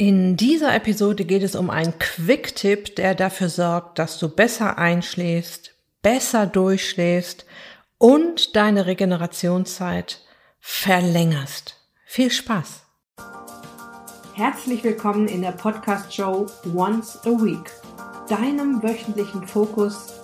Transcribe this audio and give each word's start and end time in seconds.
In 0.00 0.38
dieser 0.38 0.74
Episode 0.74 1.26
geht 1.26 1.42
es 1.42 1.54
um 1.54 1.68
einen 1.68 1.92
Quick-Tipp, 1.98 2.96
der 2.96 3.14
dafür 3.14 3.50
sorgt, 3.50 3.98
dass 3.98 4.18
du 4.18 4.30
besser 4.30 4.78
einschläfst, 4.78 5.74
besser 6.00 6.46
durchschläfst 6.46 7.44
und 7.98 8.56
deine 8.56 8.86
Regenerationszeit 8.86 10.22
verlängerst. 10.58 11.76
Viel 12.06 12.30
Spaß! 12.30 12.80
Herzlich 14.32 14.82
willkommen 14.84 15.28
in 15.28 15.42
der 15.42 15.52
Podcast-Show 15.52 16.46
Once 16.74 17.18
a 17.26 17.32
Week, 17.32 17.70
deinem 18.26 18.82
wöchentlichen 18.82 19.46
Fokus 19.46 20.14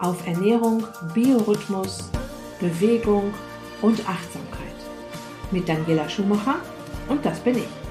auf 0.00 0.26
Ernährung, 0.26 0.82
Biorhythmus, 1.12 2.08
Bewegung 2.58 3.34
und 3.82 4.00
Achtsamkeit. 4.08 4.76
Mit 5.50 5.68
Daniela 5.68 6.08
Schumacher 6.08 6.56
und 7.10 7.22
das 7.22 7.38
bin 7.40 7.58
ich. 7.58 7.85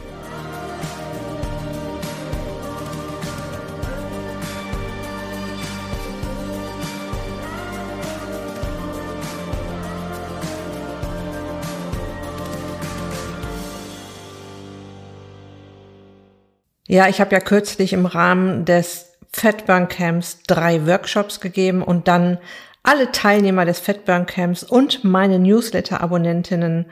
Ja, 16.96 17.10
ich 17.10 17.20
habe 17.20 17.36
ja 17.36 17.42
kürzlich 17.42 17.92
im 17.92 18.06
Rahmen 18.06 18.64
des 18.64 19.18
Fatburn 19.30 19.90
Camps 19.90 20.40
drei 20.48 20.88
Workshops 20.88 21.42
gegeben 21.42 21.84
und 21.84 22.08
dann 22.08 22.38
alle 22.84 23.12
Teilnehmer 23.12 23.66
des 23.66 23.82
Fatburn 23.82 24.26
Camps 24.26 24.64
und 24.64 25.04
meine 25.04 25.38
Newsletter-Abonnentinnen 25.38 26.86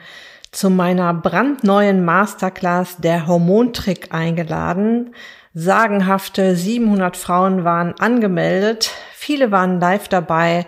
zu 0.52 0.68
meiner 0.68 1.14
brandneuen 1.14 2.04
Masterclass 2.04 2.98
der 2.98 3.26
Hormontrick 3.26 4.12
eingeladen. 4.12 5.14
Sagenhafte 5.54 6.54
700 6.54 7.16
Frauen 7.16 7.64
waren 7.64 7.94
angemeldet. 7.98 8.90
Viele 9.14 9.52
waren 9.52 9.80
live 9.80 10.08
dabei. 10.08 10.66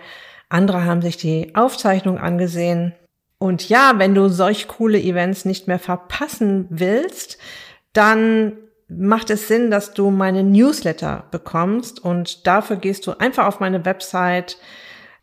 Andere 0.48 0.86
haben 0.86 1.02
sich 1.02 1.18
die 1.18 1.54
Aufzeichnung 1.54 2.16
angesehen. 2.16 2.94
Und 3.36 3.68
ja, 3.68 3.96
wenn 3.98 4.14
du 4.14 4.30
solch 4.30 4.66
coole 4.66 4.98
Events 4.98 5.44
nicht 5.44 5.68
mehr 5.68 5.78
verpassen 5.78 6.68
willst, 6.70 7.36
dann 7.92 8.52
macht 8.88 9.30
es 9.30 9.48
Sinn, 9.48 9.70
dass 9.70 9.94
du 9.94 10.10
meine 10.10 10.42
Newsletter 10.42 11.24
bekommst 11.30 12.02
und 12.02 12.46
dafür 12.46 12.76
gehst 12.76 13.06
du 13.06 13.18
einfach 13.18 13.46
auf 13.46 13.60
meine 13.60 13.84
Website, 13.84 14.58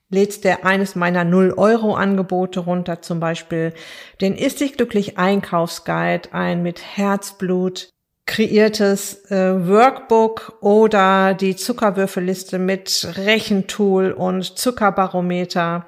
lädst 0.10 0.44
dir 0.44 0.66
eines 0.66 0.96
meiner 0.96 1.24
0-Euro-Angebote 1.24 2.60
runter, 2.60 3.02
zum 3.02 3.20
Beispiel 3.20 3.74
den 4.22 4.36
Ist 4.36 4.60
dich 4.60 4.74
glücklich 4.74 5.18
Einkaufsguide, 5.18 6.34
ein 6.34 6.62
mit 6.62 6.82
Herzblut 6.82 7.90
kreiertes 8.26 9.30
äh, 9.32 9.68
Workbook 9.68 10.58
oder 10.62 11.34
die 11.34 11.56
Zuckerwürfelliste 11.56 12.58
mit 12.58 13.08
Rechentool 13.18 14.12
und 14.12 14.58
Zuckerbarometer. 14.58 15.88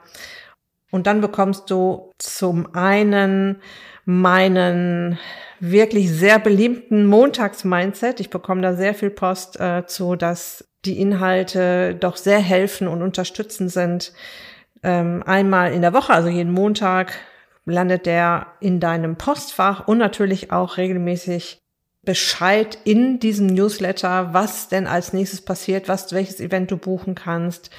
Und 0.91 1.07
dann 1.07 1.21
bekommst 1.21 1.69
du 1.69 2.11
zum 2.17 2.73
einen 2.75 3.61
meinen 4.06 5.20
wirklich 5.59 6.11
sehr 6.11 6.39
beliebten 6.39 7.06
Montags-Mindset. 7.06 8.20
Ich 8.20 8.30
bekomme 8.30 8.61
da 8.61 8.73
sehr 8.73 8.94
viel 8.94 9.09
Post 9.09 9.59
äh, 9.59 9.86
zu, 9.86 10.16
dass 10.16 10.67
die 10.86 11.00
Inhalte 11.00 11.95
doch 11.95 12.16
sehr 12.16 12.39
helfen 12.39 12.88
und 12.88 13.02
unterstützend 13.02 13.72
sind. 13.72 14.14
Ähm, 14.83 15.23
einmal 15.26 15.73
in 15.73 15.81
der 15.81 15.94
Woche, 15.94 16.14
also 16.14 16.30
jeden 16.30 16.53
Montag, 16.53 17.14
landet 17.66 18.06
der 18.06 18.48
in 18.59 18.80
deinem 18.80 19.16
Postfach 19.16 19.88
und 19.88 19.98
natürlich 19.98 20.52
auch 20.52 20.78
regelmäßig 20.78 21.64
Bescheid 22.06 22.78
in 22.84 23.20
diesem 23.20 23.48
Newsletter, 23.48 24.34
was 24.34 24.70
denn 24.70 24.88
als 24.88 25.14
nächstes 25.14 25.42
passiert, 25.42 25.88
was, 25.88 26.14
welches 26.14 26.39
Event 26.39 26.72
du 26.72 26.78
buchen 26.78 27.16
kannst, 27.16 27.72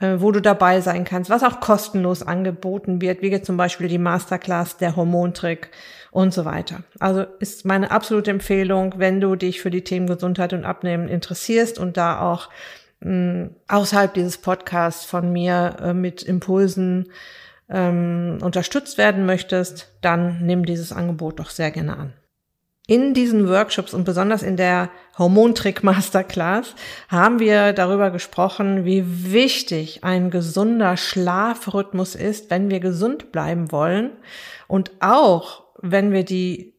äh, 0.00 0.16
wo 0.18 0.32
du 0.32 0.40
dabei 0.40 0.80
sein 0.80 1.04
kannst, 1.04 1.30
was 1.30 1.42
auch 1.42 1.60
kostenlos 1.60 2.22
angeboten 2.22 3.00
wird, 3.00 3.22
wie 3.22 3.28
jetzt 3.28 3.46
zum 3.46 3.56
Beispiel 3.56 3.88
die 3.88 3.98
Masterclass, 3.98 4.76
der 4.76 4.96
Hormontrick 4.96 5.70
und 6.10 6.32
so 6.32 6.44
weiter. 6.44 6.82
Also 6.98 7.26
ist 7.38 7.64
meine 7.64 7.90
absolute 7.90 8.30
Empfehlung, 8.30 8.94
wenn 8.96 9.20
du 9.20 9.36
dich 9.36 9.60
für 9.60 9.70
die 9.70 9.84
Themen 9.84 10.06
Gesundheit 10.06 10.52
und 10.52 10.64
Abnehmen 10.64 11.08
interessierst 11.08 11.78
und 11.78 11.96
da 11.96 12.20
auch 12.20 12.48
mh, 13.00 13.10
hm, 13.10 13.50
außerhalb 13.68 14.14
dieses 14.14 14.38
Podcasts 14.38 15.04
von 15.04 15.32
mir 15.32 15.76
äh, 15.80 15.94
mit 15.94 16.22
Impulsen 16.22 17.10
ähm, 17.68 18.38
unterstützt 18.42 18.98
werden 18.98 19.26
möchtest, 19.26 19.92
dann 20.00 20.44
nimm 20.44 20.64
dieses 20.64 20.92
Angebot 20.92 21.38
doch 21.38 21.50
sehr 21.50 21.70
gerne 21.70 21.96
an. 21.96 22.12
In 22.86 23.14
diesen 23.14 23.48
Workshops 23.48 23.94
und 23.94 24.04
besonders 24.04 24.42
in 24.42 24.58
der 24.58 24.90
Hormontrick 25.16 25.82
Masterclass 25.82 26.74
haben 27.08 27.38
wir 27.38 27.72
darüber 27.72 28.10
gesprochen, 28.10 28.84
wie 28.84 29.32
wichtig 29.32 30.04
ein 30.04 30.30
gesunder 30.30 30.98
Schlafrhythmus 30.98 32.14
ist, 32.14 32.50
wenn 32.50 32.68
wir 32.68 32.80
gesund 32.80 33.32
bleiben 33.32 33.72
wollen 33.72 34.10
und 34.68 34.92
auch 35.00 35.64
wenn 35.80 36.12
wir 36.12 36.24
die 36.24 36.74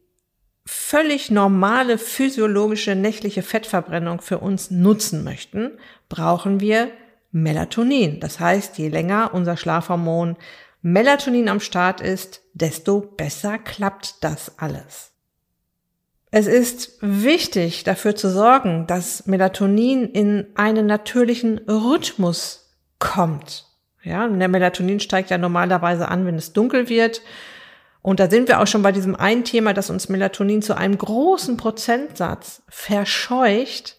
völlig 0.64 1.32
normale 1.32 1.98
physiologische 1.98 2.94
nächtliche 2.94 3.42
Fettverbrennung 3.42 4.20
für 4.20 4.38
uns 4.38 4.70
nutzen 4.70 5.24
möchten, 5.24 5.72
brauchen 6.08 6.60
wir 6.60 6.90
Melatonin. 7.32 8.20
Das 8.20 8.38
heißt, 8.38 8.78
je 8.78 8.88
länger 8.88 9.30
unser 9.32 9.56
Schlafhormon 9.56 10.36
Melatonin 10.82 11.48
am 11.48 11.58
Start 11.58 12.00
ist, 12.00 12.42
desto 12.54 13.00
besser 13.00 13.58
klappt 13.58 14.22
das 14.22 14.58
alles. 14.58 15.15
Es 16.38 16.46
ist 16.46 16.98
wichtig 17.00 17.82
dafür 17.84 18.14
zu 18.14 18.28
sorgen, 18.28 18.86
dass 18.86 19.24
Melatonin 19.24 20.04
in 20.04 20.48
einen 20.54 20.84
natürlichen 20.84 21.56
Rhythmus 21.66 22.76
kommt. 22.98 23.64
Ja, 24.02 24.28
der 24.28 24.48
Melatonin 24.48 25.00
steigt 25.00 25.30
ja 25.30 25.38
normalerweise 25.38 26.08
an, 26.08 26.26
wenn 26.26 26.34
es 26.34 26.52
dunkel 26.52 26.90
wird 26.90 27.22
und 28.02 28.20
da 28.20 28.28
sind 28.28 28.48
wir 28.48 28.60
auch 28.60 28.66
schon 28.66 28.82
bei 28.82 28.92
diesem 28.92 29.16
einen 29.16 29.44
Thema, 29.44 29.72
dass 29.72 29.88
uns 29.88 30.10
Melatonin 30.10 30.60
zu 30.60 30.76
einem 30.76 30.98
großen 30.98 31.56
Prozentsatz 31.56 32.60
verscheucht 32.68 33.96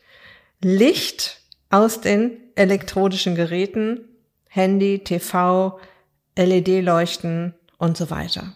Licht 0.62 1.42
aus 1.72 2.02
den 2.02 2.38
elektronischen 2.54 3.34
Geräten, 3.34 4.02
Handy, 4.48 5.00
TV, 5.00 5.80
LED-Leuchten 6.38 7.56
und 7.80 7.98
so 7.98 8.12
weiter. 8.12 8.54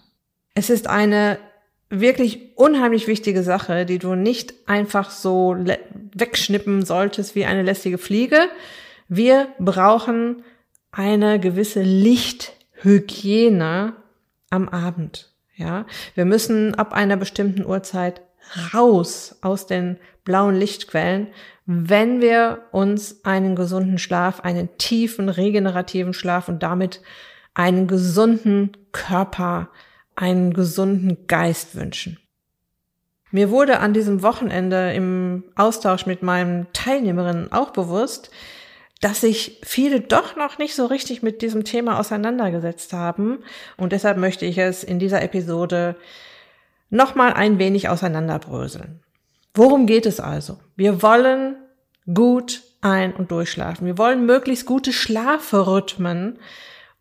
Es 0.54 0.70
ist 0.70 0.86
eine 0.86 1.40
wirklich 1.92 2.58
unheimlich 2.58 3.08
wichtige 3.08 3.44
Sache, 3.44 3.86
die 3.86 4.00
du 4.00 4.16
nicht 4.16 4.56
einfach 4.66 5.12
so 5.12 5.56
wegschnippen 6.16 6.84
solltest 6.84 7.36
wie 7.36 7.46
eine 7.46 7.62
lästige 7.62 8.00
Fliege. 8.00 8.40
Wir 9.08 9.50
brauchen 9.60 10.44
eine 10.92 11.40
gewisse 11.40 11.82
Lichthygiene 11.82 13.94
am 14.50 14.68
Abend. 14.70 15.34
Ja, 15.56 15.86
wir 16.16 16.26
müssen 16.26 16.76
ab 16.76 16.94
einer 16.94 17.18
bestimmten 17.18 17.66
Uhrzeit 17.66 18.22
raus 18.74 19.38
aus 19.42 19.68
den 19.68 19.98
blauen 20.24 20.56
Lichtquellen, 20.56 21.28
wenn 21.66 22.22
wir 22.22 22.64
uns 22.72 23.24
einen 23.24 23.56
gesunden 23.56 23.98
Schlaf, 23.98 24.42
einen 24.42 24.70
tiefen 24.78 25.30
regenerativen 25.30 26.14
Schlaf 26.14 26.50
und 26.50 26.62
damit 26.64 27.02
einen 27.54 27.88
gesunden 27.88 28.72
Körper, 28.92 29.70
einen 30.16 30.54
gesunden 30.54 31.28
Geist 31.28 31.76
wünschen. 31.76 32.18
Mir 33.32 33.50
wurde 33.50 33.80
an 33.80 33.94
diesem 33.94 34.24
Wochenende 34.24 34.94
im 34.94 35.46
Austausch 35.56 36.06
mit 36.06 36.22
meinen 36.22 36.68
Teilnehmerinnen 36.74 37.52
auch 37.52 37.72
bewusst, 37.72 38.30
dass 39.00 39.22
sich 39.22 39.60
viele 39.64 40.02
doch 40.02 40.36
noch 40.36 40.58
nicht 40.58 40.76
so 40.76 40.86
richtig 40.86 41.24
mit 41.24 41.42
diesem 41.42 41.64
Thema 41.64 42.00
auseinandergesetzt 42.00 42.94
haben. 42.94 43.40
Und 43.78 43.94
deshalb 43.94 44.18
möchte 44.18 44.46
ich 44.46 44.58
es 44.58 44.84
in 44.84 45.00
dieser 45.00 45.22
Episode 45.24 45.96
nochmal 46.90 47.34
ein 47.34 47.58
wenig 47.58 47.90
auseinanderbröseln. 47.90 49.02
Worum 49.54 49.88
geht 49.88 50.06
es 50.06 50.20
also? 50.20 50.60
Wir 50.76 51.02
wollen 51.02 51.56
gut 52.14 52.62
ein- 52.82 53.14
und 53.14 53.32
durchschlafen. 53.32 53.88
Wir 53.88 53.98
wollen 53.98 54.26
möglichst 54.26 54.66
gute 54.66 54.94
Schlafrhythmen 54.94 56.40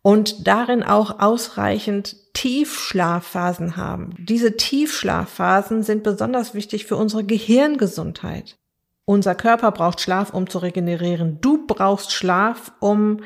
und 0.01 0.47
darin 0.47 0.83
auch 0.83 1.19
ausreichend 1.19 2.15
Tiefschlafphasen 2.33 3.77
haben. 3.77 4.15
Diese 4.17 4.57
Tiefschlafphasen 4.57 5.83
sind 5.83 6.03
besonders 6.03 6.53
wichtig 6.53 6.85
für 6.85 6.95
unsere 6.95 7.23
Gehirngesundheit. 7.23 8.57
Unser 9.05 9.35
Körper 9.35 9.71
braucht 9.71 9.99
Schlaf, 9.99 10.33
um 10.33 10.49
zu 10.49 10.59
regenerieren. 10.59 11.39
Du 11.41 11.65
brauchst 11.67 12.11
Schlaf, 12.13 12.71
um 12.79 13.21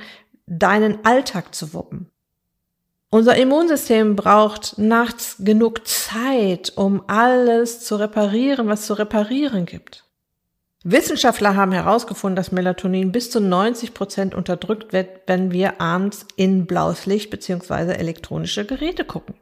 deinen 0.47 1.05
Alltag 1.05 1.53
zu 1.53 1.73
wuppen. 1.73 2.09
Unser 3.09 3.37
Immunsystem 3.37 4.15
braucht 4.15 4.77
nachts 4.77 5.37
genug 5.39 5.87
Zeit, 5.87 6.73
um 6.75 7.03
alles 7.07 7.81
zu 7.81 7.95
reparieren, 7.97 8.67
was 8.67 8.87
zu 8.87 8.93
reparieren 8.95 9.65
gibt. 9.65 10.04
Wissenschaftler 10.87 11.55
haben 11.55 11.71
herausgefunden, 11.71 12.35
dass 12.35 12.51
Melatonin 12.51 13.11
bis 13.11 13.31
zu 13.31 13.39
90 13.39 13.95
Prozent 13.95 14.35
unterdrückt 14.35 14.93
wird, 14.93 15.09
wenn 15.25 15.51
wir 15.51 15.81
abends 15.81 16.27
in 16.35 16.67
blaues 16.67 17.07
Licht 17.07 17.31
bzw. 17.31 17.93
elektronische 17.93 18.65
Geräte 18.65 19.03
gucken. 19.03 19.33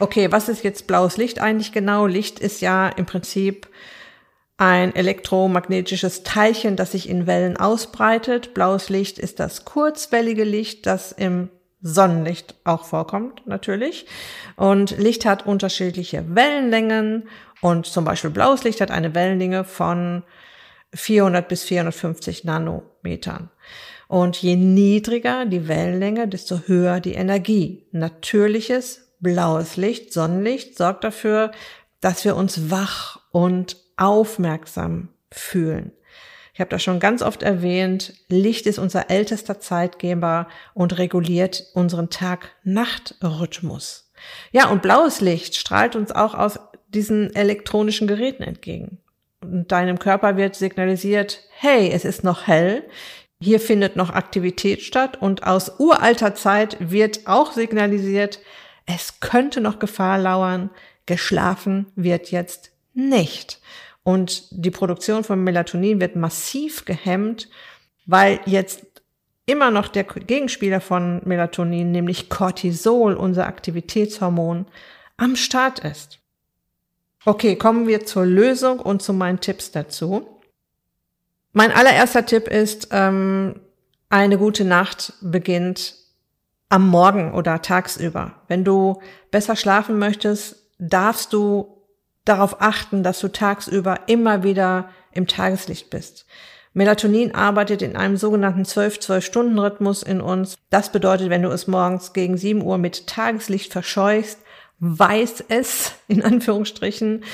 Okay, 0.00 0.32
was 0.32 0.48
ist 0.48 0.64
jetzt 0.64 0.88
blaues 0.88 1.18
Licht 1.18 1.38
eigentlich 1.38 1.70
genau? 1.70 2.06
Licht 2.06 2.40
ist 2.40 2.60
ja 2.60 2.88
im 2.88 3.06
Prinzip 3.06 3.68
ein 4.56 4.92
elektromagnetisches 4.96 6.24
Teilchen, 6.24 6.74
das 6.74 6.90
sich 6.90 7.08
in 7.08 7.28
Wellen 7.28 7.56
ausbreitet. 7.56 8.54
Blaues 8.54 8.88
Licht 8.88 9.20
ist 9.20 9.38
das 9.38 9.64
kurzwellige 9.64 10.42
Licht, 10.42 10.86
das 10.86 11.12
im 11.12 11.48
Sonnenlicht 11.86 12.54
auch 12.64 12.86
vorkommt, 12.86 13.46
natürlich. 13.46 14.06
Und 14.56 14.96
Licht 14.96 15.26
hat 15.26 15.46
unterschiedliche 15.46 16.24
Wellenlängen 16.34 17.28
und 17.60 17.84
zum 17.84 18.06
Beispiel 18.06 18.30
blaues 18.30 18.64
Licht 18.64 18.80
hat 18.80 18.90
eine 18.90 19.14
Wellenlänge 19.14 19.64
von 19.64 20.22
400 20.94 21.46
bis 21.46 21.62
450 21.64 22.44
Nanometern. 22.44 23.50
Und 24.08 24.38
je 24.38 24.56
niedriger 24.56 25.44
die 25.44 25.68
Wellenlänge, 25.68 26.26
desto 26.26 26.60
höher 26.66 27.00
die 27.00 27.14
Energie. 27.14 27.86
Natürliches 27.92 29.12
blaues 29.20 29.76
Licht, 29.76 30.10
Sonnenlicht 30.12 30.78
sorgt 30.78 31.04
dafür, 31.04 31.50
dass 32.00 32.24
wir 32.24 32.34
uns 32.36 32.70
wach 32.70 33.20
und 33.30 33.76
aufmerksam 33.98 35.10
fühlen. 35.30 35.92
Ich 36.54 36.60
habe 36.60 36.70
das 36.70 36.84
schon 36.84 37.00
ganz 37.00 37.20
oft 37.20 37.42
erwähnt, 37.42 38.14
Licht 38.28 38.66
ist 38.66 38.78
unser 38.78 39.10
ältester 39.10 39.58
Zeitgeber 39.58 40.46
und 40.72 40.98
reguliert 40.98 41.64
unseren 41.74 42.10
Tag-Nacht-Rhythmus. 42.10 44.12
Ja, 44.52 44.68
und 44.68 44.80
blaues 44.80 45.20
Licht 45.20 45.56
strahlt 45.56 45.96
uns 45.96 46.12
auch 46.12 46.34
aus 46.34 46.60
diesen 46.86 47.34
elektronischen 47.34 48.06
Geräten 48.06 48.44
entgegen. 48.44 48.98
Und 49.42 49.72
deinem 49.72 49.98
Körper 49.98 50.36
wird 50.36 50.54
signalisiert, 50.54 51.40
hey, 51.58 51.90
es 51.90 52.04
ist 52.04 52.22
noch 52.22 52.46
hell, 52.46 52.84
hier 53.40 53.58
findet 53.58 53.96
noch 53.96 54.10
Aktivität 54.10 54.82
statt 54.82 55.20
und 55.20 55.44
aus 55.44 55.80
uralter 55.80 56.36
Zeit 56.36 56.76
wird 56.78 57.26
auch 57.26 57.52
signalisiert, 57.52 58.38
es 58.86 59.18
könnte 59.18 59.60
noch 59.60 59.80
Gefahr 59.80 60.18
lauern, 60.18 60.70
geschlafen 61.04 61.86
wird 61.96 62.30
jetzt 62.30 62.70
nicht. 62.94 63.60
Und 64.04 64.46
die 64.50 64.70
Produktion 64.70 65.24
von 65.24 65.42
Melatonin 65.42 66.00
wird 66.00 66.14
massiv 66.14 66.84
gehemmt, 66.84 67.48
weil 68.06 68.38
jetzt 68.44 68.84
immer 69.46 69.70
noch 69.70 69.88
der 69.88 70.04
Gegenspieler 70.04 70.80
von 70.80 71.22
Melatonin, 71.24 71.90
nämlich 71.90 72.28
Cortisol, 72.28 73.14
unser 73.14 73.46
Aktivitätshormon, 73.46 74.66
am 75.16 75.36
Start 75.36 75.80
ist. 75.80 76.18
Okay, 77.24 77.56
kommen 77.56 77.86
wir 77.86 78.04
zur 78.04 78.26
Lösung 78.26 78.80
und 78.80 79.02
zu 79.02 79.14
meinen 79.14 79.40
Tipps 79.40 79.70
dazu. 79.70 80.28
Mein 81.52 81.72
allererster 81.72 82.26
Tipp 82.26 82.48
ist, 82.48 82.88
ähm, 82.90 83.60
eine 84.10 84.36
gute 84.36 84.64
Nacht 84.64 85.14
beginnt 85.22 85.94
am 86.68 86.88
Morgen 86.88 87.32
oder 87.32 87.62
tagsüber. 87.62 88.34
Wenn 88.48 88.64
du 88.64 89.00
besser 89.30 89.56
schlafen 89.56 89.98
möchtest, 89.98 90.56
darfst 90.78 91.32
du 91.32 91.73
darauf 92.24 92.60
achten, 92.60 93.02
dass 93.02 93.20
du 93.20 93.28
tagsüber 93.28 94.00
immer 94.06 94.42
wieder 94.42 94.88
im 95.12 95.26
Tageslicht 95.26 95.90
bist. 95.90 96.26
Melatonin 96.72 97.34
arbeitet 97.34 97.82
in 97.82 97.96
einem 97.96 98.16
sogenannten 98.16 98.62
12-12-Stunden-Rhythmus 98.62 100.02
in 100.02 100.20
uns. 100.20 100.56
Das 100.70 100.90
bedeutet, 100.90 101.30
wenn 101.30 101.42
du 101.42 101.50
es 101.50 101.68
morgens 101.68 102.12
gegen 102.12 102.36
7 102.36 102.62
Uhr 102.62 102.78
mit 102.78 103.06
Tageslicht 103.06 103.72
verscheuchst, 103.72 104.40
weiß 104.80 105.44
es, 105.48 105.92
in 106.08 106.22
Anführungsstrichen, 106.22 107.24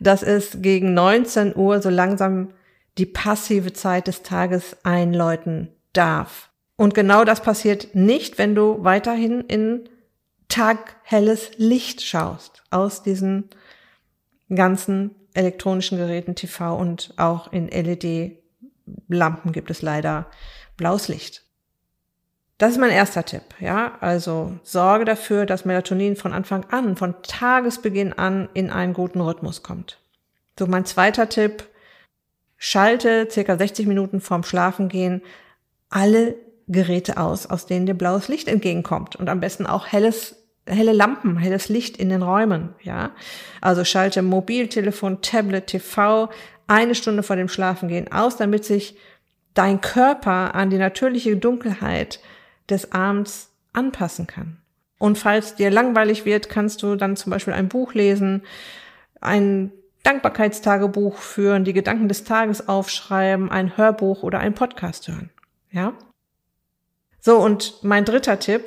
dass 0.00 0.22
es 0.22 0.58
gegen 0.60 0.92
19 0.92 1.56
Uhr 1.56 1.80
so 1.80 1.88
langsam 1.88 2.52
die 2.98 3.06
passive 3.06 3.72
Zeit 3.72 4.06
des 4.06 4.22
Tages 4.22 4.76
einläuten 4.82 5.68
darf. 5.94 6.50
Und 6.76 6.94
genau 6.94 7.24
das 7.24 7.42
passiert 7.42 7.94
nicht, 7.94 8.36
wenn 8.36 8.54
du 8.54 8.84
weiterhin 8.84 9.40
in 9.42 9.88
taghelles 10.48 11.52
Licht 11.56 12.02
schaust 12.02 12.62
aus 12.70 13.02
diesen 13.02 13.48
ganzen 14.54 15.14
elektronischen 15.34 15.98
Geräten, 15.98 16.34
TV 16.34 16.76
und 16.76 17.14
auch 17.16 17.52
in 17.52 17.68
LED-Lampen 17.68 19.52
gibt 19.52 19.70
es 19.70 19.82
leider 19.82 20.26
blaues 20.76 21.08
Licht. 21.08 21.44
Das 22.58 22.72
ist 22.72 22.78
mein 22.78 22.90
erster 22.90 23.24
Tipp, 23.24 23.42
ja. 23.58 23.96
Also 24.00 24.58
sorge 24.62 25.06
dafür, 25.06 25.46
dass 25.46 25.64
Melatonin 25.64 26.16
von 26.16 26.34
Anfang 26.34 26.64
an, 26.70 26.96
von 26.96 27.14
Tagesbeginn 27.22 28.12
an 28.12 28.50
in 28.52 28.70
einen 28.70 28.92
guten 28.92 29.20
Rhythmus 29.20 29.62
kommt. 29.62 29.98
So 30.58 30.66
mein 30.66 30.84
zweiter 30.84 31.28
Tipp, 31.30 31.64
schalte 32.58 33.28
circa 33.30 33.56
60 33.56 33.86
Minuten 33.86 34.20
vorm 34.20 34.44
Schlafengehen 34.44 35.22
alle 35.88 36.36
Geräte 36.68 37.16
aus, 37.16 37.46
aus 37.46 37.66
denen 37.66 37.86
dir 37.86 37.94
blaues 37.94 38.28
Licht 38.28 38.46
entgegenkommt 38.46 39.16
und 39.16 39.28
am 39.28 39.40
besten 39.40 39.66
auch 39.66 39.86
helles 39.86 40.39
helle 40.70 40.92
Lampen, 40.92 41.36
helles 41.36 41.68
Licht 41.68 41.96
in 41.96 42.08
den 42.08 42.22
Räumen, 42.22 42.70
ja. 42.82 43.10
Also 43.60 43.84
schalte 43.84 44.22
Mobiltelefon, 44.22 45.20
Tablet, 45.22 45.66
TV 45.66 46.30
eine 46.66 46.94
Stunde 46.94 47.22
vor 47.22 47.36
dem 47.36 47.48
Schlafengehen 47.48 48.12
aus, 48.12 48.36
damit 48.36 48.64
sich 48.64 48.96
dein 49.54 49.80
Körper 49.80 50.54
an 50.54 50.70
die 50.70 50.78
natürliche 50.78 51.36
Dunkelheit 51.36 52.20
des 52.68 52.92
Abends 52.92 53.52
anpassen 53.72 54.26
kann. 54.26 54.58
Und 54.98 55.18
falls 55.18 55.56
dir 55.56 55.70
langweilig 55.70 56.24
wird, 56.24 56.48
kannst 56.48 56.82
du 56.82 56.94
dann 56.94 57.16
zum 57.16 57.30
Beispiel 57.30 57.54
ein 57.54 57.68
Buch 57.68 57.94
lesen, 57.94 58.42
ein 59.20 59.72
Dankbarkeitstagebuch 60.02 61.16
führen, 61.16 61.64
die 61.64 61.72
Gedanken 61.72 62.08
des 62.08 62.24
Tages 62.24 62.68
aufschreiben, 62.68 63.50
ein 63.50 63.76
Hörbuch 63.76 64.22
oder 64.22 64.38
ein 64.38 64.54
Podcast 64.54 65.08
hören. 65.08 65.30
Ja? 65.70 65.94
So, 67.20 67.38
und 67.38 67.82
mein 67.82 68.04
dritter 68.04 68.38
Tipp, 68.38 68.64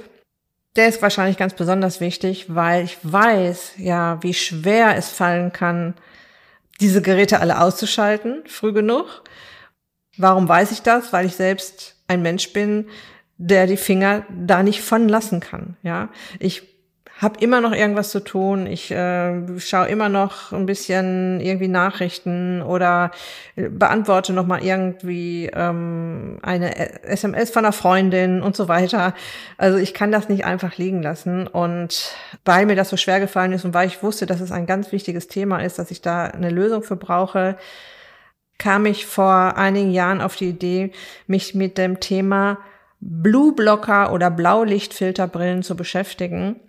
der 0.76 0.88
ist 0.88 1.02
wahrscheinlich 1.02 1.38
ganz 1.38 1.54
besonders 1.54 2.00
wichtig, 2.00 2.54
weil 2.54 2.84
ich 2.84 2.98
weiß, 3.04 3.74
ja, 3.78 4.22
wie 4.24 4.34
schwer 4.34 4.96
es 4.98 5.10
fallen 5.10 5.52
kann, 5.54 5.94
diese 6.82 7.02
Geräte 7.02 7.40
alle 7.40 7.62
auszuschalten, 7.62 8.44
früh 8.48 8.74
genug. 8.74 9.24
Warum 10.18 10.48
weiß 10.48 10.72
ich 10.72 10.82
das? 10.82 11.14
Weil 11.14 11.26
ich 11.26 11.36
selbst 11.36 11.96
ein 12.08 12.22
Mensch 12.22 12.54
bin, 12.54 12.88
der 13.38 13.68
die 13.68 13.78
Finger 13.78 14.26
da 14.30 14.64
nicht 14.64 14.82
von 14.82 15.08
lassen 15.08 15.40
kann. 15.40 15.78
Ja, 15.84 16.10
ich 16.40 16.73
habe 17.20 17.40
immer 17.40 17.62
noch 17.62 17.74
irgendwas 17.74 18.10
zu 18.10 18.22
tun. 18.22 18.66
Ich 18.66 18.92
äh, 18.92 19.60
schaue 19.60 19.88
immer 19.88 20.10
noch 20.10 20.52
ein 20.52 20.66
bisschen 20.66 21.40
irgendwie 21.40 21.68
Nachrichten 21.68 22.62
oder 22.62 23.12
beantworte 23.56 24.34
noch 24.34 24.48
mal 24.48 24.64
irgendwie 24.64 25.50
ähm, 25.54 26.40
eine 26.42 27.04
SMS 27.04 27.52
von 27.52 27.66
einer 27.66 27.72
Freundin 27.72 28.42
und 28.42 28.56
so 28.56 28.68
weiter. 28.68 29.14
Also 29.58 29.78
ich 29.78 29.94
kann 29.94 30.12
das 30.12 30.28
nicht 30.28 30.44
einfach 30.44 30.78
liegen 30.78 31.04
lassen. 31.04 31.48
Und 31.48 32.16
weil 32.46 32.66
mir 32.66 32.76
das 32.76 32.90
so 32.90 32.98
schwer 32.98 33.20
gefallen 33.20 33.54
ist 33.54 33.64
und 33.64 33.74
weil 33.74 33.88
ich 33.88 34.02
wusste, 34.02 34.26
dass 34.26 34.42
es 34.42 34.52
ein 34.52 34.66
ganz 34.66 34.92
wichtiges 34.92 35.28
Thema 35.28 35.60
ist, 35.60 35.78
dass 35.78 35.92
ich 35.92 36.02
da 36.02 36.26
eine 36.26 36.50
Lösung 36.50 36.82
für 36.82 36.96
brauche, 36.96 37.58
kam 38.58 38.86
ich 38.86 39.06
vor 39.06 39.56
einigen 39.58 39.92
Jahren 39.92 40.22
auf 40.22 40.36
die 40.36 40.50
Idee, 40.50 40.92
mich 41.28 41.54
mit 41.54 41.78
dem 41.78 42.00
Thema 42.00 42.58
Blue 43.00 43.54
Blocker 43.54 44.14
oder 44.14 44.32
Blaulichtfilterbrillen 44.32 45.62
zu 45.62 45.76
beschäftigen 45.76 46.60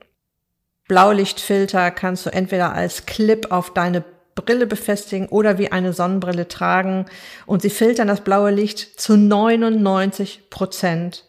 Blaulichtfilter 0.89 1.91
kannst 1.91 2.27
du 2.27 2.31
entweder 2.31 2.73
als 2.73 3.07
Clip 3.07 3.51
auf 3.51 3.73
deine 3.73 4.05
Brille 4.35 4.67
befestigen 4.67 5.29
oder 5.29 5.59
wie 5.59 5.73
eine 5.73 5.93
Sonnenbrille 5.93 6.49
tragen 6.49 7.07
und 7.47 7.63
sie 7.63 7.71
filtern 7.71 8.09
das 8.09 8.23
blaue 8.23 8.51
Licht 8.51 9.01
zu 9.01 9.17
99 9.17 10.51
Prozent 10.51 11.25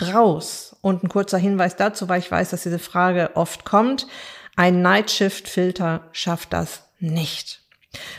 raus. 0.00 0.76
Und 0.80 1.02
ein 1.02 1.08
kurzer 1.08 1.38
Hinweis 1.38 1.76
dazu, 1.76 2.08
weil 2.08 2.20
ich 2.20 2.30
weiß, 2.30 2.50
dass 2.50 2.62
diese 2.62 2.78
Frage 2.78 3.30
oft 3.34 3.64
kommt. 3.64 4.06
Ein 4.56 4.82
Nightshift-Filter 4.82 6.08
schafft 6.12 6.52
das 6.52 6.82
nicht. 6.98 7.62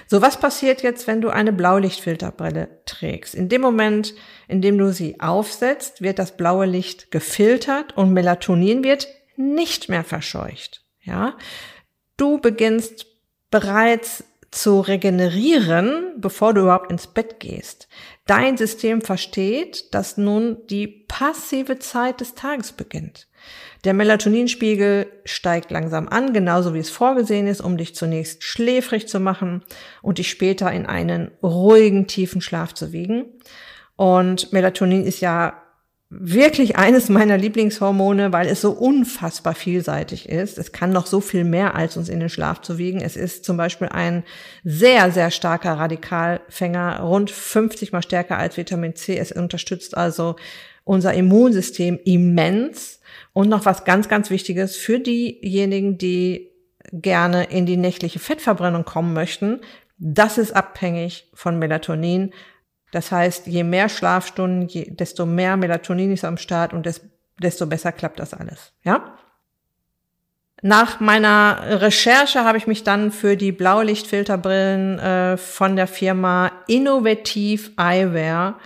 So, 0.08 0.22
was 0.22 0.39
passiert 0.39 0.81
jetzt, 0.81 1.05
wenn 1.05 1.22
du 1.22 1.29
eine 1.29 1.53
Blaulichtfilterbrille 1.53 2.81
trägst? 2.86 3.36
In 3.36 3.50
dem 3.50 3.62
Moment, 3.62 4.15
in 4.48 4.62
dem 4.62 4.77
du 4.77 4.91
sie 4.91 5.19
aufsetzt, 5.19 6.01
wird 6.01 6.17
das 6.17 6.36
blaue 6.36 6.65
Licht 6.65 7.12
gefiltert 7.12 7.96
und 7.96 8.13
Melatonin 8.13 8.84
wird 8.84 9.08
nicht 9.39 9.89
mehr 9.89 10.03
verscheucht. 10.03 10.84
Ja, 11.01 11.38
du 12.17 12.39
beginnst 12.39 13.08
bereits 13.50 14.25
zu 14.51 14.81
regenerieren, 14.81 16.15
bevor 16.17 16.53
du 16.53 16.62
überhaupt 16.62 16.91
ins 16.91 17.08
Bett 17.08 17.39
gehst. 17.39 17.88
Dein 18.25 18.58
System 18.58 19.01
versteht, 19.01 19.93
dass 19.93 20.17
nun 20.17 20.58
die 20.69 20.88
passive 20.88 21.79
Zeit 21.79 22.19
des 22.19 22.36
Tages 22.36 22.74
beginnt. 22.74 23.27
Der 23.86 23.93
Melatoninspiegel 23.93 25.08
steigt 25.24 25.72
langsam 25.72 26.10
an, 26.10 26.34
genauso 26.34 26.74
wie 26.74 26.79
es 26.79 26.89
vorgesehen 26.89 27.48
ist, 27.48 27.62
um 27.62 27.77
dich 27.77 27.96
zunächst 27.96 28.43
schläfrig 28.43 29.08
zu 29.08 29.19
machen 29.19 29.63
und 30.01 30.17
dich 30.17 30.29
später 30.29 30.72
in 30.72 30.86
einen 30.86 31.31
ruhigen, 31.41 32.08
tiefen 32.08 32.41
Schlaf 32.41 32.74
zu 32.74 32.91
wiegen. 32.91 33.25
Und 33.96 34.51
Melatonin 34.51 35.05
ist 35.05 35.22
ja 35.22 35.62
wirklich 36.09 36.75
eines 36.75 37.07
meiner 37.07 37.37
Lieblingshormone, 37.37 38.33
weil 38.33 38.47
es 38.47 38.61
so 38.61 38.71
unfassbar 38.71 39.53
vielseitig 39.53 40.27
ist. 40.27 40.57
Es 40.57 40.71
kann 40.71 40.91
noch 40.91 41.05
so 41.05 41.21
viel 41.21 41.43
mehr 41.43 41.75
als 41.75 41.97
uns 41.97 42.09
in 42.09 42.19
den 42.19 42.29
Schlaf 42.29 42.61
zu 42.61 42.79
wiegen. 42.79 42.99
Es 42.99 43.15
ist 43.15 43.45
zum 43.45 43.57
Beispiel 43.57 43.89
ein 43.89 44.23
sehr, 44.63 45.11
sehr 45.11 45.29
starker 45.29 45.73
Radikalfänger, 45.73 47.01
rund 47.01 47.29
50 47.29 47.91
mal 47.91 48.01
stärker 48.01 48.39
als 48.39 48.57
Vitamin 48.57 48.95
C. 48.95 49.17
Es 49.17 49.31
unterstützt 49.31 49.95
also 49.95 50.35
unser 50.83 51.13
Immunsystem 51.13 51.99
immens. 52.03 53.01
Und 53.33 53.49
noch 53.49 53.65
was 53.65 53.85
ganz, 53.85 54.09
ganz 54.09 54.31
Wichtiges 54.31 54.75
für 54.77 54.99
diejenigen, 54.99 55.99
die 55.99 56.49
gerne 56.91 57.43
in 57.45 57.67
die 57.67 57.77
nächtliche 57.77 58.17
Fettverbrennung 58.17 58.83
kommen 58.83 59.13
möchten. 59.13 59.61
Das 59.99 60.39
ist 60.39 60.55
abhängig 60.55 61.29
von 61.35 61.59
Melatonin. 61.59 62.33
Das 62.91 63.12
heißt, 63.12 63.48
je 63.48 63.63
mehr 63.63 63.89
Schlafstunden, 63.89 64.67
je, 64.67 64.89
desto 64.89 65.25
mehr 65.25 65.58
Melatonin 65.58 66.12
ist 66.12 66.25
am 66.25 66.38
Start 66.38 66.74
und 66.74 66.86
des, 66.86 67.01
desto 67.41 67.67
besser 67.67 67.91
klappt 67.91 68.19
das 68.19 68.34
alles. 68.34 68.74
Ja? 68.84 69.15
Nach 70.62 71.00
meiner 71.00 71.81
Recherche 71.81 72.43
habe 72.43 72.58
ich 72.58 72.67
mich 72.67 72.84
dann 72.84 73.12
für 73.12 73.38
die 73.38 73.51
Blaulichtfilterbrillen 73.51 75.00
äh, 75.00 75.38
von 75.38 75.75
der 75.75 75.88
Firma 75.88 76.51
Innovativ 76.67 77.72
Eyewear 77.77 78.60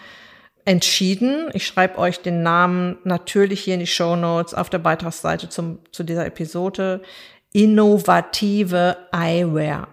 entschieden. 0.65 1.49
Ich 1.53 1.67
schreibe 1.67 1.99
euch 1.99 2.21
den 2.21 2.41
Namen 2.41 2.97
natürlich 3.03 3.61
hier 3.61 3.75
in 3.75 3.81
die 3.81 3.87
Show 3.87 4.15
Notes 4.15 4.53
auf 4.53 4.69
der 4.69 4.79
Beitragsseite 4.79 5.49
zum, 5.49 5.79
zu 5.91 6.03
dieser 6.03 6.25
Episode. 6.25 7.01
Innovative 7.51 8.97
Eyewear. 9.11 9.87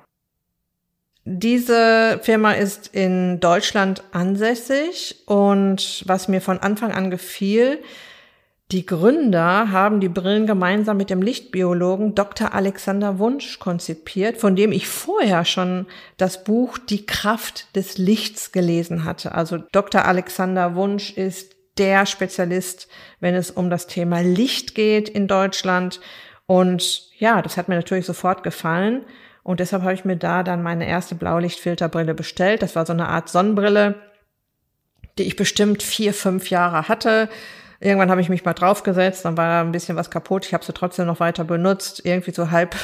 Diese 1.24 2.18
Firma 2.22 2.52
ist 2.52 2.88
in 2.94 3.40
Deutschland 3.40 4.02
ansässig 4.12 5.22
und 5.26 6.02
was 6.06 6.28
mir 6.28 6.40
von 6.40 6.58
Anfang 6.58 6.92
an 6.92 7.10
gefiel, 7.10 7.78
die 8.72 8.86
Gründer 8.86 9.72
haben 9.72 9.98
die 9.98 10.08
Brillen 10.08 10.46
gemeinsam 10.46 10.96
mit 10.96 11.10
dem 11.10 11.22
Lichtbiologen 11.22 12.14
Dr. 12.14 12.54
Alexander 12.54 13.18
Wunsch 13.18 13.58
konzipiert, 13.58 14.38
von 14.38 14.54
dem 14.54 14.70
ich 14.70 14.86
vorher 14.86 15.44
schon 15.44 15.86
das 16.16 16.44
Buch 16.44 16.78
Die 16.78 17.04
Kraft 17.04 17.74
des 17.74 17.98
Lichts 17.98 18.52
gelesen 18.52 19.04
hatte. 19.04 19.34
Also 19.34 19.58
Dr. 19.72 20.04
Alexander 20.04 20.76
Wunsch 20.76 21.12
ist 21.12 21.56
der 21.78 22.06
Spezialist, 22.06 22.88
wenn 23.18 23.34
es 23.34 23.50
um 23.50 23.70
das 23.70 23.88
Thema 23.88 24.20
Licht 24.20 24.76
geht 24.76 25.08
in 25.08 25.26
Deutschland. 25.26 26.00
Und 26.46 27.10
ja, 27.18 27.42
das 27.42 27.56
hat 27.56 27.68
mir 27.68 27.74
natürlich 27.74 28.06
sofort 28.06 28.44
gefallen. 28.44 29.04
Und 29.42 29.60
deshalb 29.60 29.82
habe 29.82 29.94
ich 29.94 30.04
mir 30.04 30.16
da 30.16 30.42
dann 30.42 30.62
meine 30.62 30.86
erste 30.86 31.14
Blaulichtfilterbrille 31.14 32.14
bestellt. 32.14 32.62
Das 32.62 32.76
war 32.76 32.86
so 32.86 32.92
eine 32.92 33.08
Art 33.08 33.28
Sonnenbrille, 33.28 33.94
die 35.18 35.24
ich 35.24 35.36
bestimmt 35.36 35.82
vier, 35.82 36.14
fünf 36.14 36.50
Jahre 36.50 36.88
hatte 36.88 37.28
Irgendwann 37.80 38.10
habe 38.10 38.20
ich 38.20 38.28
mich 38.28 38.44
mal 38.44 38.52
draufgesetzt, 38.52 39.24
dann 39.24 39.38
war 39.38 39.62
ein 39.62 39.72
bisschen 39.72 39.96
was 39.96 40.10
kaputt. 40.10 40.44
Ich 40.44 40.52
habe 40.52 40.64
sie 40.64 40.74
trotzdem 40.74 41.06
noch 41.06 41.18
weiter 41.18 41.44
benutzt, 41.44 42.02
irgendwie 42.04 42.30
so 42.30 42.50
halb 42.50 42.76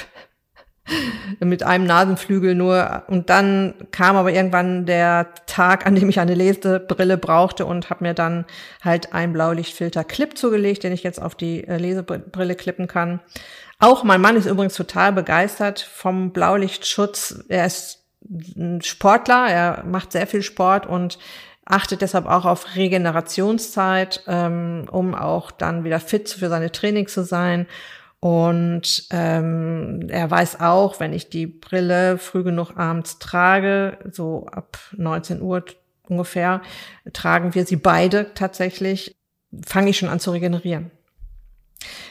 mit 1.41 1.63
einem 1.63 1.85
Nasenflügel 1.85 2.55
nur. 2.55 3.03
Und 3.09 3.29
dann 3.29 3.75
kam 3.93 4.17
aber 4.17 4.33
irgendwann 4.33 4.87
der 4.87 5.35
Tag, 5.45 5.85
an 5.87 5.97
dem 5.97 6.09
ich 6.09 6.19
eine 6.19 6.35
Lesebrille 6.35 7.19
brauchte 7.19 7.67
und 7.67 7.91
habe 7.91 8.05
mir 8.05 8.15
dann 8.15 8.47
halt 8.83 9.13
einen 9.13 9.35
Blaulichtfilter-Clip 9.35 10.37
zugelegt, 10.39 10.83
den 10.83 10.93
ich 10.93 11.03
jetzt 11.03 11.21
auf 11.21 11.35
die 11.35 11.65
äh, 11.69 11.77
Lesebrille 11.77 12.55
klippen 12.55 12.87
kann. 12.87 13.21
Auch 13.79 14.05
mein 14.05 14.21
Mann 14.21 14.37
ist 14.37 14.47
übrigens 14.47 14.75
total 14.75 15.13
begeistert 15.13 15.81
vom 15.81 16.33
Blaulichtschutz. 16.33 17.45
Er 17.49 17.67
ist 17.67 18.05
ein 18.57 18.81
Sportler, 18.83 19.47
er 19.49 19.85
macht 19.85 20.13
sehr 20.13 20.27
viel 20.27 20.43
Sport 20.43 20.87
und 20.87 21.19
achtet 21.65 22.01
deshalb 22.01 22.27
auch 22.27 22.47
auf 22.47 22.77
Regenerationszeit, 22.77 24.23
ähm, 24.27 24.87
um 24.91 25.15
auch 25.15 25.51
dann 25.51 25.85
wieder 25.85 26.01
fit 26.01 26.31
für 26.31 26.49
seine 26.49 26.73
Training 26.73 27.07
zu 27.07 27.25
sein. 27.25 27.67
Und 28.21 29.07
ähm, 29.11 30.07
er 30.09 30.31
weiß 30.31 30.61
auch, 30.61 30.99
wenn 31.01 31.13
ich 31.13 31.29
die 31.29 31.47
Brille 31.47 32.19
früh 32.19 32.43
genug 32.43 32.77
abends 32.77 33.19
trage, 33.19 33.99
so 34.11 34.47
ab 34.47 34.79
19 34.97 35.43
Uhr 35.43 35.65
ungefähr, 36.09 36.63
tragen 37.13 37.55
wir 37.55 37.67
sie 37.67 37.77
beide 37.77 38.33
tatsächlich, 38.35 39.17
fange 39.65 39.91
ich 39.91 39.99
schon 39.99 40.09
an 40.09 40.21
zu 40.21 40.31
regenerieren. 40.31 40.91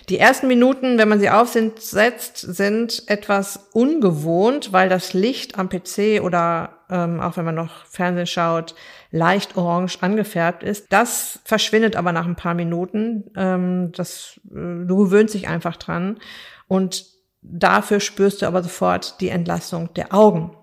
Die 0.09 0.19
ersten 0.19 0.47
Minuten, 0.47 0.97
wenn 0.97 1.09
man 1.09 1.19
sie 1.19 1.29
aufsetzt, 1.29 2.37
sind 2.37 3.03
etwas 3.07 3.69
ungewohnt, 3.73 4.71
weil 4.71 4.87
das 4.87 5.13
Licht 5.13 5.57
am 5.57 5.69
PC 5.69 6.21
oder 6.21 6.77
ähm, 6.89 7.19
auch 7.19 7.37
wenn 7.37 7.45
man 7.45 7.55
noch 7.55 7.85
Fernsehen 7.85 8.27
schaut, 8.27 8.75
leicht 9.09 9.57
orange 9.57 9.97
angefärbt 10.01 10.61
ist. 10.61 10.87
Das 10.91 11.39
verschwindet 11.43 11.95
aber 11.95 12.11
nach 12.11 12.27
ein 12.27 12.35
paar 12.35 12.53
Minuten. 12.53 13.31
Ähm, 13.35 13.91
das, 13.93 14.39
äh, 14.51 14.85
du 14.85 14.97
gewöhnst 14.97 15.33
dich 15.33 15.47
einfach 15.47 15.77
dran. 15.77 16.19
Und 16.67 17.05
dafür 17.41 17.99
spürst 17.99 18.41
du 18.41 18.45
aber 18.45 18.61
sofort 18.61 19.19
die 19.21 19.29
Entlastung 19.29 19.93
der 19.95 20.13
Augen. 20.13 20.55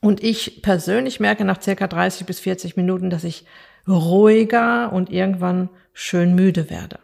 Und 0.00 0.22
ich 0.22 0.62
persönlich 0.62 1.20
merke 1.20 1.44
nach 1.44 1.60
circa 1.60 1.86
30 1.86 2.26
bis 2.26 2.40
40 2.40 2.76
Minuten, 2.76 3.10
dass 3.10 3.24
ich 3.24 3.46
ruhiger 3.86 4.92
und 4.92 5.10
irgendwann 5.10 5.68
schön 5.92 6.34
müde 6.34 6.70
werde. 6.70 6.98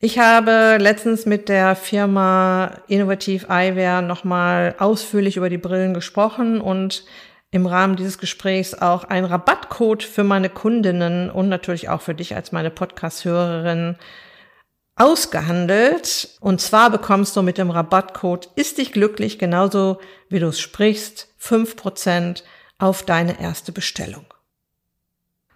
Ich 0.00 0.20
habe 0.20 0.76
letztens 0.78 1.26
mit 1.26 1.48
der 1.48 1.74
Firma 1.74 2.82
Innovativ 2.86 3.46
Eyewear 3.48 4.00
nochmal 4.00 4.76
ausführlich 4.78 5.36
über 5.36 5.50
die 5.50 5.58
Brillen 5.58 5.92
gesprochen 5.92 6.60
und 6.60 7.04
im 7.50 7.66
Rahmen 7.66 7.96
dieses 7.96 8.18
Gesprächs 8.18 8.74
auch 8.74 9.02
einen 9.02 9.26
Rabattcode 9.26 10.04
für 10.04 10.22
meine 10.22 10.50
Kundinnen 10.50 11.30
und 11.30 11.48
natürlich 11.48 11.88
auch 11.88 12.00
für 12.00 12.14
dich 12.14 12.36
als 12.36 12.52
meine 12.52 12.70
Podcast-Hörerin 12.70 13.96
ausgehandelt. 14.94 16.36
Und 16.40 16.60
zwar 16.60 16.90
bekommst 16.90 17.34
du 17.34 17.42
mit 17.42 17.58
dem 17.58 17.70
Rabattcode 17.70 18.50
Ist 18.54 18.78
dich 18.78 18.92
glücklich, 18.92 19.40
genauso 19.40 19.98
wie 20.28 20.38
du 20.38 20.46
es 20.46 20.60
sprichst, 20.60 21.34
fünf 21.38 21.74
Prozent 21.74 22.44
auf 22.78 23.02
deine 23.02 23.40
erste 23.40 23.72
Bestellung. 23.72 24.26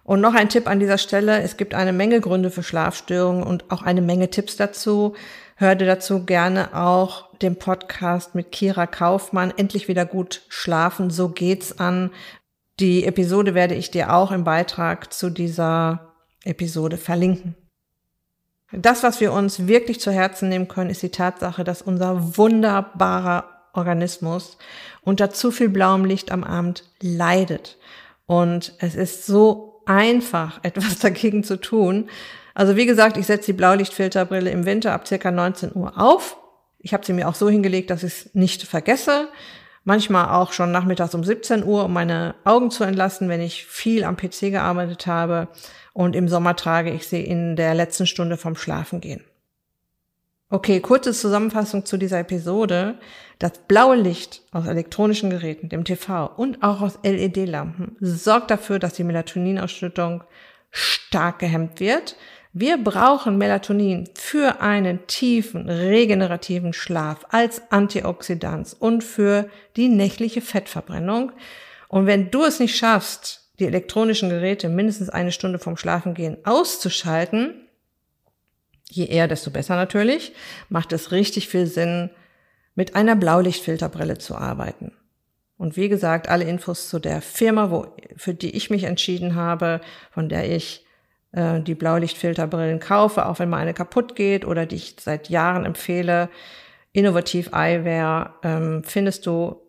Und 0.03 0.19
noch 0.19 0.33
ein 0.33 0.49
Tipp 0.49 0.67
an 0.67 0.79
dieser 0.79 0.97
Stelle. 0.97 1.41
Es 1.41 1.55
gibt 1.55 1.73
eine 1.73 1.93
Menge 1.93 2.19
Gründe 2.19 2.51
für 2.51 2.63
Schlafstörungen 2.63 3.43
und 3.43 3.71
auch 3.71 3.81
eine 3.81 4.01
Menge 4.01 4.29
Tipps 4.29 4.57
dazu. 4.57 5.15
Hör 5.55 5.75
dir 5.75 5.85
dazu 5.85 6.25
gerne 6.25 6.75
auch 6.75 7.33
den 7.37 7.57
Podcast 7.57 8.35
mit 8.35 8.51
Kira 8.51 8.85
Kaufmann. 8.85 9.53
Endlich 9.55 9.87
wieder 9.87 10.05
gut 10.05 10.41
schlafen. 10.49 11.09
So 11.09 11.29
geht's 11.29 11.79
an. 11.79 12.11
Die 12.79 13.05
Episode 13.05 13.53
werde 13.53 13.75
ich 13.75 13.91
dir 13.91 14.13
auch 14.13 14.31
im 14.31 14.43
Beitrag 14.43 15.13
zu 15.13 15.29
dieser 15.29 16.13
Episode 16.43 16.97
verlinken. 16.97 17.55
Das, 18.73 19.03
was 19.03 19.21
wir 19.21 19.31
uns 19.31 19.67
wirklich 19.67 20.01
zu 20.01 20.11
Herzen 20.11 20.49
nehmen 20.49 20.67
können, 20.67 20.89
ist 20.89 21.03
die 21.03 21.09
Tatsache, 21.09 21.63
dass 21.63 21.81
unser 21.81 22.37
wunderbarer 22.37 23.45
Organismus 23.73 24.57
unter 25.01 25.29
zu 25.29 25.51
viel 25.51 25.69
blauem 25.69 26.05
Licht 26.05 26.31
am 26.31 26.43
Abend 26.43 26.83
leidet. 26.99 27.77
Und 28.25 28.73
es 28.79 28.95
ist 28.95 29.25
so 29.27 29.72
einfach, 29.85 30.59
etwas 30.63 30.99
dagegen 31.01 31.43
zu 31.43 31.59
tun. 31.59 32.09
Also 32.53 32.75
wie 32.75 32.85
gesagt, 32.85 33.17
ich 33.17 33.25
setze 33.25 33.47
die 33.47 33.57
Blaulichtfilterbrille 33.57 34.51
im 34.51 34.65
Winter 34.65 34.93
ab 34.93 35.07
circa 35.07 35.31
19 35.31 35.75
Uhr 35.75 35.99
auf. 35.99 36.37
Ich 36.79 36.93
habe 36.93 37.05
sie 37.05 37.13
mir 37.13 37.27
auch 37.27 37.35
so 37.35 37.49
hingelegt, 37.49 37.89
dass 37.89 38.03
ich 38.03 38.13
es 38.13 38.35
nicht 38.35 38.63
vergesse. 38.63 39.29
Manchmal 39.85 40.29
auch 40.29 40.53
schon 40.53 40.71
nachmittags 40.71 41.15
um 41.15 41.23
17 41.23 41.63
Uhr, 41.63 41.85
um 41.85 41.93
meine 41.93 42.35
Augen 42.45 42.71
zu 42.71 42.83
entlasten, 42.83 43.27
wenn 43.27 43.41
ich 43.41 43.65
viel 43.65 44.03
am 44.03 44.15
PC 44.15 44.51
gearbeitet 44.51 45.07
habe. 45.07 45.49
Und 45.93 46.15
im 46.15 46.27
Sommer 46.27 46.55
trage 46.55 46.91
ich 46.91 47.07
sie 47.07 47.23
in 47.23 47.55
der 47.55 47.73
letzten 47.73 48.07
Stunde 48.07 48.37
vom 48.37 48.55
Schlafengehen. 48.55 49.23
Okay, 50.49 50.81
kurze 50.81 51.13
Zusammenfassung 51.13 51.85
zu 51.85 51.97
dieser 51.97 52.19
Episode. 52.19 52.99
Das 53.39 53.53
blaue 53.67 53.95
Licht 53.95 54.43
aus 54.51 54.67
elektronischen 54.67 55.29
Geräten, 55.29 55.69
dem 55.69 55.83
TV 55.83 56.27
und 56.27 56.61
auch 56.61 56.81
aus 56.81 56.99
LED-Lampen 57.03 57.97
sorgt 57.99 58.51
dafür, 58.51 58.77
dass 58.77 58.93
die 58.93 59.03
Melatoninausschüttung 59.03 60.23
stark 60.69 61.39
gehemmt 61.39 61.79
wird. 61.79 62.15
Wir 62.55 62.77
brauchen 62.77 63.39
Melatonin 63.39 64.07
für 64.13 64.61
einen 64.61 65.07
tiefen, 65.07 65.67
regenerativen 65.67 66.73
Schlaf 66.73 67.25
als 67.29 67.71
Antioxidant 67.71 68.75
und 68.77 69.03
für 69.03 69.49
die 69.75 69.89
nächtliche 69.89 70.41
Fettverbrennung. 70.41 71.31
Und 71.87 72.05
wenn 72.05 72.29
du 72.29 72.43
es 72.43 72.59
nicht 72.59 72.77
schaffst, 72.77 73.49
die 73.59 73.65
elektronischen 73.65 74.29
Geräte 74.29 74.69
mindestens 74.69 75.09
eine 75.09 75.31
Stunde 75.31 75.57
vom 75.57 75.77
Schlafengehen 75.77 76.37
auszuschalten, 76.43 77.62
je 78.95 79.05
eher, 79.05 79.27
desto 79.27 79.51
besser 79.51 79.75
natürlich, 79.75 80.33
macht 80.69 80.93
es 80.93 81.11
richtig 81.11 81.47
viel 81.47 81.67
Sinn, 81.67 82.09
mit 82.75 82.95
einer 82.95 83.15
Blaulichtfilterbrille 83.15 84.17
zu 84.17 84.35
arbeiten. 84.35 84.93
Und 85.57 85.77
wie 85.77 85.89
gesagt, 85.89 86.29
alle 86.29 86.45
Infos 86.45 86.89
zu 86.89 86.99
der 86.99 87.21
Firma, 87.21 87.71
wo, 87.71 87.87
für 88.17 88.33
die 88.33 88.55
ich 88.55 88.69
mich 88.69 88.83
entschieden 88.83 89.35
habe, 89.35 89.81
von 90.11 90.27
der 90.27 90.49
ich 90.49 90.85
äh, 91.31 91.61
die 91.61 91.75
Blaulichtfilterbrillen 91.75 92.79
kaufe, 92.79 93.25
auch 93.25 93.39
wenn 93.39 93.49
mal 93.49 93.59
eine 93.59 93.73
kaputt 93.73 94.15
geht 94.15 94.45
oder 94.45 94.65
die 94.65 94.75
ich 94.75 94.95
seit 94.99 95.29
Jahren 95.29 95.65
empfehle, 95.65 96.29
Innovativ 96.91 97.49
Eyewear, 97.53 98.35
ähm, 98.43 98.83
findest 98.83 99.25
du 99.25 99.59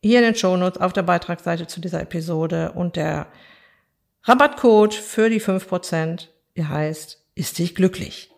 hier 0.00 0.20
in 0.20 0.26
den 0.26 0.34
Shownotes 0.36 0.80
auf 0.80 0.92
der 0.92 1.02
Beitragsseite 1.02 1.66
zu 1.66 1.80
dieser 1.80 2.00
Episode 2.00 2.72
und 2.72 2.94
der 2.94 3.26
Rabattcode 4.22 4.94
für 4.94 5.28
die 5.28 5.40
5%, 5.40 6.28
ihr 6.54 6.68
heißt, 6.68 7.24
ist 7.34 7.58
dich 7.58 7.74
glücklich. 7.74 8.30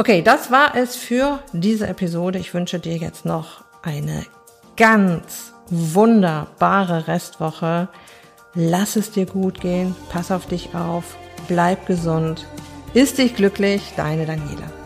Okay, 0.00 0.22
das 0.22 0.52
war 0.52 0.76
es 0.76 0.94
für 0.94 1.40
diese 1.52 1.88
Episode. 1.88 2.38
Ich 2.38 2.54
wünsche 2.54 2.78
dir 2.78 2.96
jetzt 2.96 3.24
noch 3.24 3.64
eine 3.82 4.24
ganz 4.76 5.52
wunderbare 5.70 7.08
Restwoche. 7.08 7.88
Lass 8.54 8.94
es 8.94 9.10
dir 9.10 9.26
gut 9.26 9.60
gehen, 9.60 9.96
pass 10.08 10.30
auf 10.30 10.46
dich 10.46 10.72
auf, 10.72 11.16
bleib 11.48 11.86
gesund, 11.86 12.46
ist 12.94 13.18
dich 13.18 13.34
glücklich, 13.34 13.92
deine 13.96 14.24
Daniela. 14.24 14.77